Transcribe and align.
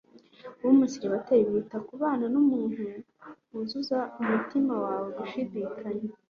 kuba 0.55 0.71
umuseribateri 0.75 1.45
biruta 1.47 1.77
kuba 1.87 2.05
mu 2.05 2.09
mubano 2.09 2.25
n'umuntu 2.33 2.81
wuzuza 3.51 3.97
umutima 4.21 4.73
wawe 4.85 5.07
gushidikanya 5.17 6.07